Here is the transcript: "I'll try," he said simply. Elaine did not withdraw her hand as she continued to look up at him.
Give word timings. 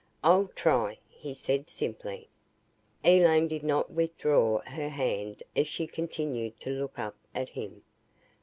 "I'll 0.23 0.47
try," 0.55 0.97
he 1.07 1.35
said 1.35 1.69
simply. 1.69 2.27
Elaine 3.05 3.47
did 3.47 3.61
not 3.63 3.91
withdraw 3.91 4.61
her 4.65 4.89
hand 4.89 5.43
as 5.55 5.67
she 5.67 5.85
continued 5.85 6.59
to 6.61 6.71
look 6.71 6.97
up 6.97 7.17
at 7.35 7.49
him. 7.49 7.83